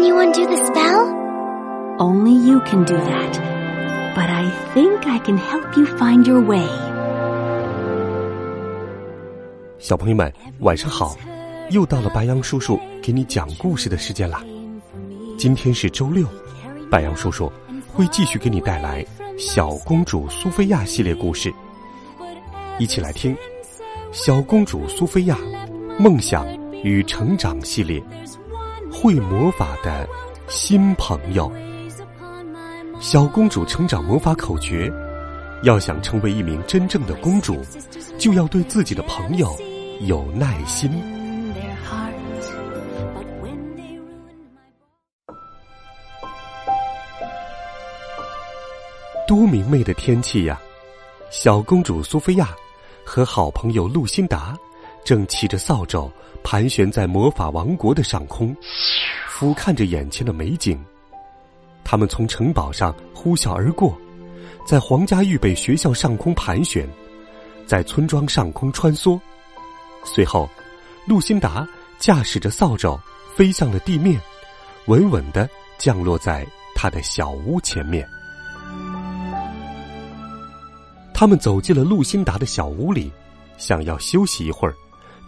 [0.00, 1.14] Can you undo the spell?
[1.98, 3.32] Only you can do that.
[4.16, 6.66] But I think I can help you find your way.
[9.78, 11.14] 小朋友们，晚上好！
[11.68, 14.42] 又到了白羊叔叔给你讲故事的时间啦。
[15.36, 16.26] 今天是周六，
[16.90, 17.52] 白羊叔叔
[17.92, 19.04] 会继续给你带来
[19.38, 21.52] 《小公主苏菲亚》系列故事，
[22.78, 23.34] 一起来听
[24.12, 25.36] 《小公主苏菲亚：
[25.98, 26.46] 梦想
[26.82, 28.02] 与成长》系列。
[29.02, 30.06] 会魔法的
[30.46, 31.50] 新朋友，
[33.00, 34.92] 小公主成长魔法口诀：
[35.62, 37.56] 要想成为一名真正的公主，
[38.18, 39.56] 就要对自己的朋友
[40.00, 40.90] 有耐心。
[49.26, 50.60] 多明媚的天气呀！
[51.30, 52.54] 小公主苏菲亚
[53.02, 54.54] 和好朋友露辛达
[55.04, 56.10] 正骑着扫帚。
[56.42, 58.56] 盘旋在魔法王国的上空，
[59.28, 60.82] 俯瞰着眼前的美景。
[61.84, 63.94] 他们从城堡上呼啸而过，
[64.64, 66.88] 在皇家预备学校上空盘旋，
[67.66, 69.20] 在村庄上空穿梭。
[70.02, 70.48] 随后，
[71.06, 72.98] 露辛达驾驶着扫帚
[73.36, 74.18] 飞向了地面，
[74.86, 78.08] 稳稳的降落在他的小屋前面。
[81.12, 83.12] 他们走进了露辛达的小屋里，
[83.58, 84.74] 想要休息一会儿。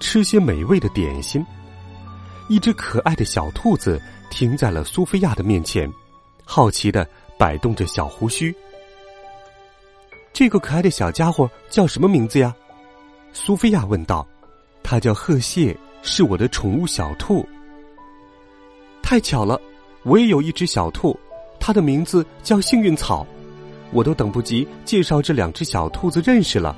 [0.00, 1.44] 吃些美味的点心。
[2.48, 5.90] 一只可爱的小兔子停在了苏菲亚的面前，
[6.44, 8.54] 好奇的摆动着小胡须。
[10.32, 12.54] 这个可爱的小家伙叫什么名字呀？
[13.32, 14.26] 苏菲亚问道。
[14.82, 17.46] 它叫鹤蟹，是我的宠物小兔。
[19.00, 19.58] 太巧了，
[20.02, 21.18] 我也有一只小兔，
[21.60, 23.24] 它的名字叫幸运草。
[23.92, 26.76] 我都等不及介绍这两只小兔子认识了。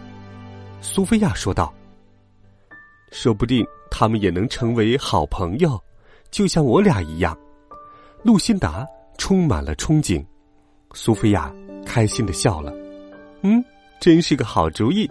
[0.83, 1.73] 苏菲亚说道。
[3.15, 5.81] 说不定他们也能成为好朋友，
[6.33, 7.39] 就像我俩一样。
[8.25, 8.85] 露辛达
[9.19, 10.23] 充满了憧憬，
[10.95, 11.55] 苏菲亚
[11.87, 12.73] 开心的笑了。
[13.43, 13.65] 嗯，
[14.01, 15.09] 真是个好主意。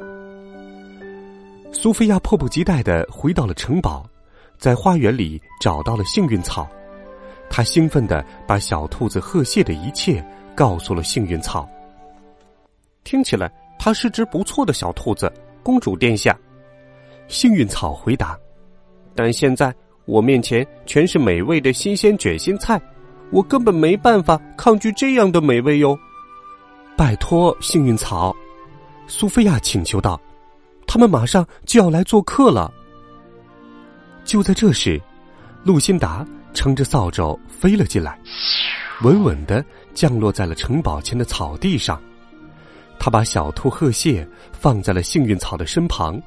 [1.71, 4.05] 苏菲亚迫不及待的回到了城堡，
[4.57, 6.67] 在花园里找到了幸运草，
[7.49, 11.65] 她兴奋的把小兔子鹤蟹的一切告诉了幸运草。
[13.05, 13.49] 听起来，
[13.79, 15.31] 它是只不错的小兔子，
[15.63, 16.37] 公主殿下。
[17.27, 18.37] 幸运草回答
[19.15, 19.73] ：“但现在
[20.05, 22.81] 我面前全是美味的新鲜卷心菜，
[23.31, 25.97] 我根本没办法抗拒这样的美味哟。”
[26.95, 28.35] 拜托，幸运草，
[29.07, 30.19] 苏菲亚请求道
[30.85, 32.71] ：“他们马上就要来做客了。”
[34.23, 35.01] 就在这时，
[35.63, 38.19] 露辛达撑着扫帚飞了进来，
[39.01, 41.99] 稳稳的降落在了城堡前的草地上。
[42.99, 46.21] 他把小兔贺蟹放在了幸运草的身旁。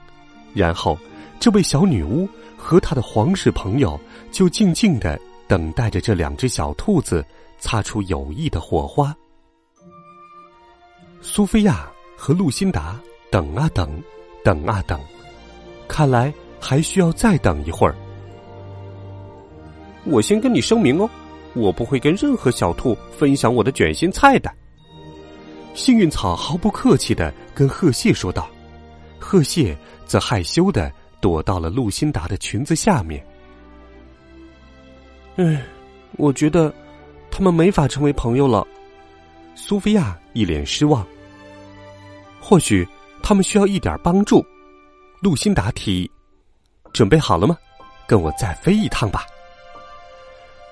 [0.57, 0.99] 然后，
[1.39, 4.01] 这位小女巫和她的皇室朋友
[4.33, 7.23] 就静静的等待着这两只小兔子
[7.59, 9.15] 擦出友谊的火花。
[11.21, 12.99] 苏菲亚和露辛达
[13.31, 14.03] 等啊等，
[14.43, 14.99] 等啊等，
[15.87, 17.95] 看来还需要再等一会儿。
[20.05, 21.11] 我先跟你声明哦，
[21.55, 24.51] 我不会跟任何小兔分享我的卷心菜的。
[25.75, 28.49] 幸运草毫不客气的跟贺谢说道。
[29.19, 30.91] 鹤蟹则害羞的
[31.21, 33.25] 躲到了露辛达的裙子下面。
[35.37, 35.63] 唉，
[36.13, 36.73] 我觉得
[37.31, 38.67] 他们没法成为朋友了。
[39.55, 41.07] 苏菲亚一脸失望。
[42.41, 42.87] 或许
[43.23, 44.45] 他们需要一点帮助。
[45.21, 46.11] 露辛达提议
[46.93, 47.57] ：“准备好了吗？
[48.07, 49.25] 跟我再飞一趟吧。”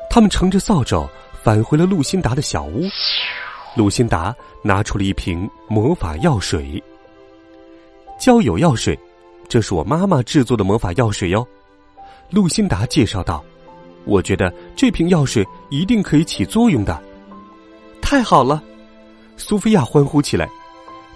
[0.08, 1.08] 他们乘着扫帚
[1.42, 2.84] 返回了露辛达的小屋。
[3.74, 6.80] 露辛达拿出了一瓶魔法药水。
[8.20, 8.96] 交友药水，
[9.48, 11.46] 这是我妈妈制作的魔法药水哟。
[12.30, 13.44] 露辛达介绍道
[14.04, 17.00] ：“我觉得这瓶药水一定可以起作用的。”
[18.02, 18.62] 太好了，
[19.36, 20.48] 苏菲亚欢呼起来，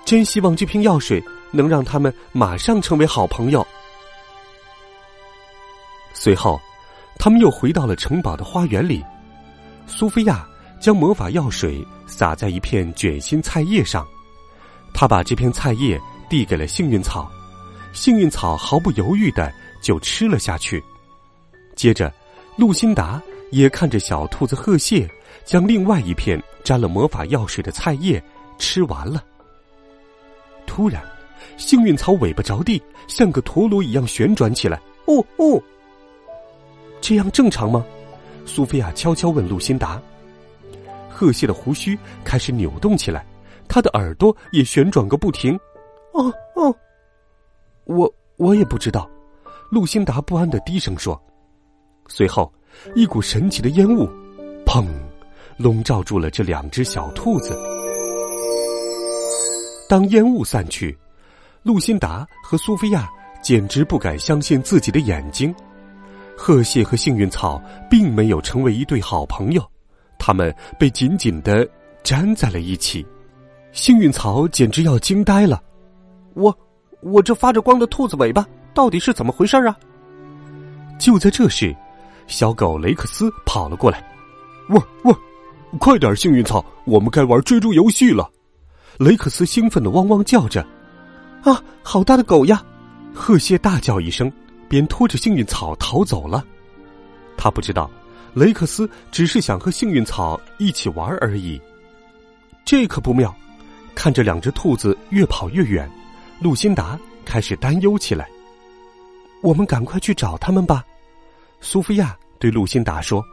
[0.05, 3.67] 真希望这瓶药水能让他们马上成为好朋友。
[6.13, 6.61] 随后，
[7.19, 9.05] 他们又回到了城堡的花园里。
[9.87, 10.47] 苏菲亚
[10.81, 14.07] 将魔法药水洒在一片卷心菜叶上，
[14.95, 16.01] 她把这片菜叶。
[16.31, 17.27] 递给了幸运草，
[17.99, 19.53] 幸运草毫不犹豫的
[19.83, 20.81] 就吃了下去。
[21.75, 22.13] 接着，
[22.57, 25.11] 露辛达也看着小兔子鹤蟹
[25.45, 28.23] 将另外一片沾了魔法药水的菜叶
[28.57, 29.25] 吃完了。
[30.65, 31.03] 突然，
[31.57, 34.81] 幸运草尾巴着地，像个陀螺一样旋转起来。
[35.07, 35.61] 哦哦，
[37.01, 37.85] 这样正常吗？
[38.47, 40.01] 苏菲亚悄悄问露辛达。
[41.11, 43.27] 鹤蟹的胡须开始扭动起来，
[43.67, 45.59] 它的耳朵也旋转个不停。
[46.13, 46.75] 哦哦，
[47.89, 49.11] 我我也不知道。
[49.71, 51.21] 露辛达不安的低声说。
[52.07, 52.51] 随后，
[52.95, 54.09] 一股神奇的烟雾，
[54.65, 54.87] 砰，
[55.59, 57.59] 笼罩住了这两只小兔子。
[59.89, 60.97] 当烟雾散去，
[61.63, 63.11] 露辛达和苏菲亚
[63.43, 65.55] 简直不敢相信自己的眼睛。
[66.37, 67.61] 鹤蟹和幸运草
[67.91, 69.63] 并没有成为一对好朋友，
[70.19, 71.69] 他们被紧紧的
[72.05, 73.07] 粘在了一起。
[73.73, 75.63] 幸运草简直要惊呆了
[76.35, 76.57] ：“我，
[77.01, 79.77] 我这发着光的兔子尾巴到底是怎么回事啊？”
[80.99, 81.75] 就在这时。
[82.27, 84.07] 小狗雷克斯跑了过来，
[84.69, 85.19] 汪汪！
[85.79, 88.31] 快点，幸运草，我们该玩追逐游戏了。
[88.99, 90.61] 雷克斯兴奋的汪汪叫着。
[91.43, 92.63] 啊，好大的狗呀！
[93.15, 94.31] 赫谢大叫一声，
[94.69, 96.45] 便拖着幸运草逃走了。
[97.35, 97.91] 他不知道，
[98.35, 101.59] 雷克斯只是想和幸运草一起玩而已。
[102.63, 103.35] 这可不妙！
[103.95, 105.91] 看着两只兔子越跑越远，
[106.41, 108.29] 露辛达开始担忧起来。
[109.41, 110.85] 我们赶快去找他们吧。
[111.61, 113.25] 苏菲亚对露辛达说：“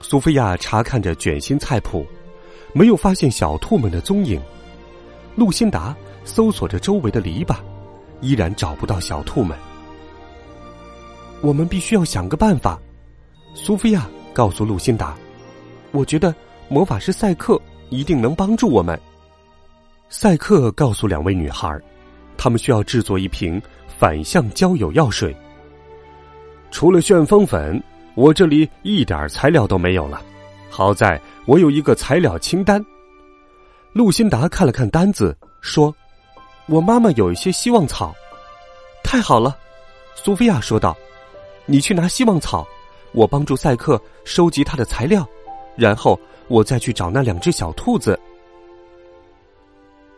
[0.00, 2.06] 苏菲亚查看着卷心菜谱，
[2.72, 4.40] 没有发现小兔们的踪影。
[5.34, 5.94] 露辛达
[6.24, 7.56] 搜索着周围的篱笆，
[8.20, 9.56] 依然找不到小兔们。
[11.40, 12.78] 我们必须要想个办法。”
[13.54, 15.16] 苏菲亚告诉露辛达
[15.92, 16.34] ：“我觉得
[16.68, 18.98] 魔法师赛克一定能帮助我们。”
[20.14, 21.74] 赛克告诉两位女孩，
[22.36, 23.60] 他们需要制作一瓶
[23.98, 25.34] 反向交友药水。
[26.70, 27.82] 除了旋风粉，
[28.14, 30.22] 我这里一点材料都没有了。
[30.68, 32.84] 好在我有一个材料清单。
[33.94, 35.92] 露辛达看了看单子，说
[36.68, 38.14] ：“我妈妈有一些希望草。”
[39.02, 39.56] 太好了，
[40.14, 40.94] 苏菲亚说道
[41.64, 42.68] ：“你去拿希望草，
[43.12, 45.26] 我帮助赛克收集他的材料，
[45.74, 48.20] 然后我再去找那两只小兔子。”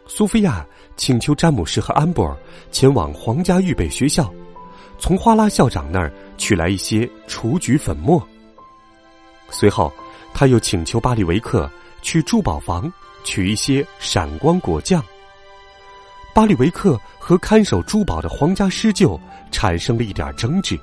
[0.07, 0.65] 苏菲亚
[0.97, 2.37] 请求詹姆士和安博尔
[2.71, 4.33] 前往皇家预备学校。
[4.99, 8.25] 从花拉校长那儿取来一些雏菊粉末。
[9.51, 9.93] 随后，
[10.33, 11.69] 他又请求巴里维克
[12.01, 12.91] 去珠宝房
[13.25, 15.03] 取一些闪光果酱。
[16.33, 19.19] 巴里维克和看守珠宝的皇家施救
[19.51, 20.79] 产生了一点争执，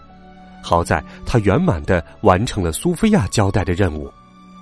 [0.62, 4.12] 好在他圆满的完成了苏菲亚交代的任务，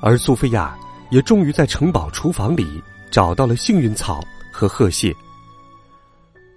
[0.01, 0.77] 而苏菲亚
[1.11, 2.81] 也终于在城堡厨房里
[3.11, 4.23] 找到了幸运草
[4.59, 5.15] 和鹤蟹。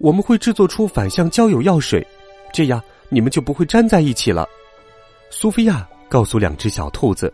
[0.01, 2.05] 我们会制作出反向交友药水。
[2.53, 4.45] 这样你们就不会粘在一起了，
[5.31, 7.33] 苏菲亚告诉两只小兔子。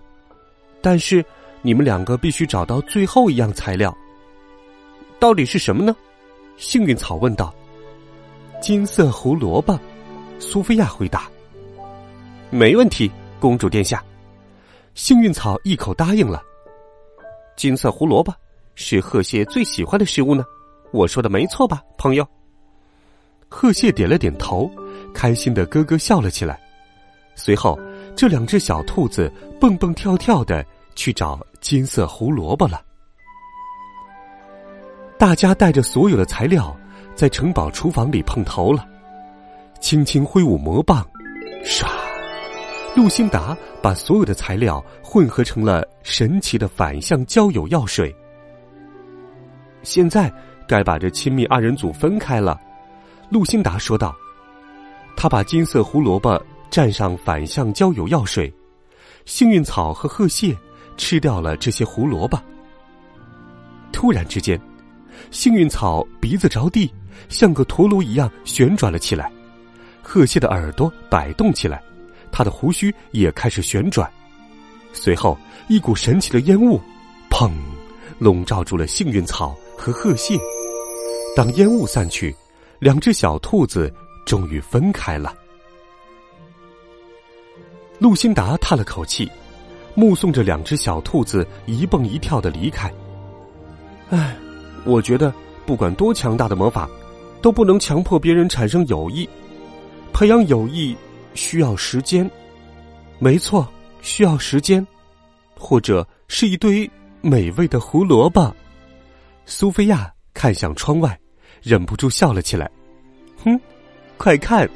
[0.82, 1.25] 但是
[1.62, 3.97] 你们两个必须找到最后一样材料。
[5.19, 5.97] 到底是什么呢？
[6.59, 7.55] 幸运草问道。
[8.61, 9.81] 金色胡萝卜，
[10.38, 11.31] 苏菲亚回答。
[12.50, 13.11] 没问题，
[13.41, 14.05] 公主殿下。
[14.94, 16.43] 幸运草一口答应了。
[17.56, 18.35] 金色胡萝卜
[18.75, 20.44] 是鹤蟹最喜欢的食物呢，
[20.93, 22.26] 我说的没错吧，朋友？
[23.49, 24.70] 贺谢点了点头。
[25.14, 26.61] 开心的咯咯笑了起来，
[27.35, 27.79] 随后，
[28.14, 30.64] 这两只小兔子蹦蹦跳跳的
[30.95, 32.80] 去找金色胡萝卜了。
[35.18, 36.76] 大家带着所有的材料，
[37.16, 38.87] 在城堡厨房里碰头了，
[39.80, 41.04] 轻轻挥舞魔棒，
[41.64, 41.87] 唰！
[42.95, 48.14] 露辛达把所有的材料混合成了神奇的反向交友药水。
[49.83, 50.33] 现在
[50.69, 52.61] 该把这亲密二人组分开了，
[53.31, 54.15] 露辛达说道。
[55.17, 58.53] 他把金色胡萝卜蘸上反向交友药水，
[59.25, 60.57] 幸运草和鹤蟹
[60.97, 62.39] 吃掉了这些胡萝卜。
[63.91, 64.61] 突然之间，
[65.33, 66.93] 幸运草鼻子着地，
[67.29, 69.25] 像个陀螺一样旋转了起来；
[70.03, 71.83] 鹤蟹的耳朵摆动起来，
[72.31, 74.09] 它的胡须也开始旋转。
[74.93, 76.81] 随后，一股神奇的烟雾，
[77.29, 77.51] 砰，
[78.19, 80.39] 笼罩住了幸运草和鹤蟹。
[81.37, 82.35] 当烟雾散去，
[82.79, 83.93] 两只小兔子。
[84.27, 85.35] 终于分开了。
[87.99, 89.27] 露辛达叹了口气，
[89.95, 92.93] 目送着两只小兔子一蹦一跳的离开。
[94.11, 94.37] 唉，
[94.85, 95.33] 我觉得
[95.65, 96.87] 不管多强大的魔法，
[97.41, 99.27] 都不能强迫别人产生友谊。
[100.13, 100.95] 培养友谊
[101.33, 102.31] 需要时间，
[103.19, 103.67] 没错，
[104.03, 104.87] 需要时间，
[105.59, 106.87] 或者是一堆
[107.21, 108.55] 美味的胡萝卜。
[109.47, 111.19] 苏菲亚看向窗外，
[111.63, 112.71] 忍不住笑了起来。
[113.45, 113.59] 哼。
[114.17, 114.69] 快看！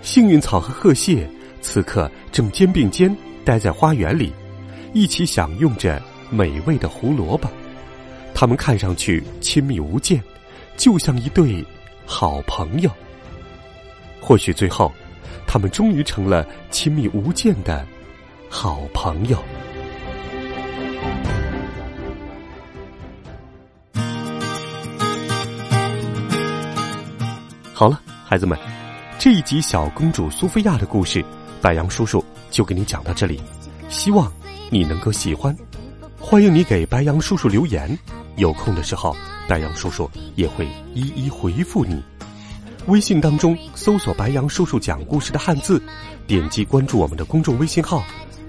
[0.00, 1.28] 幸运草和鹤蟹
[1.60, 4.32] 此刻正肩并肩待在花园里，
[4.94, 7.46] 一起享用着美味的胡萝卜。
[8.34, 10.18] 他们看上去亲密无间，
[10.74, 11.62] 就像一对
[12.06, 12.90] 好朋友。
[14.22, 14.90] 或许最后，
[15.46, 17.86] 他们终于成了亲密无间的
[18.48, 19.38] 好朋友。
[28.30, 28.56] 孩子们，
[29.18, 31.20] 这一集小公主苏菲亚的故事，
[31.60, 33.40] 白杨叔叔就给你讲到这里。
[33.88, 34.32] 希望
[34.70, 35.52] 你能够喜欢，
[36.16, 37.98] 欢迎你给白杨叔叔留言。
[38.36, 39.16] 有空的时候，
[39.48, 42.00] 白杨叔叔也会一一回复你。
[42.86, 45.82] 微信当中搜索“白杨叔叔讲故事”的汉字，
[46.28, 48.00] 点击关注我们的公众微信号，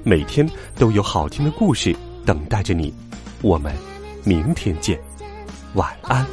[0.04, 2.94] 每天都有好听的故事等待着你。
[3.42, 3.76] 我们
[4.24, 5.02] 明天见，
[5.74, 6.24] 晚安。